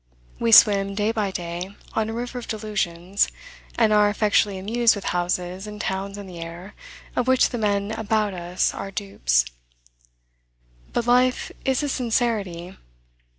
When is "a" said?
2.09-2.13, 11.83-11.87